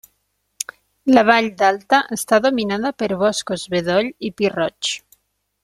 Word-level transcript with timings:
La 1.17 1.23
vall 1.27 1.49
d'Alta 1.59 1.99
està 2.17 2.39
dominada 2.47 2.93
per 3.03 3.11
boscos 3.21 3.67
bedoll 3.77 4.11
i 4.31 4.33
pi 4.41 4.51
roig. 4.59 4.93